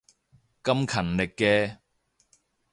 [0.63, 1.77] 咁勤力嘅